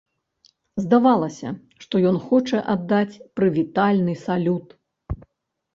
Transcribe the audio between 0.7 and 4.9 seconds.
Здавалася, што ён хоча аддаць прывітальны салют.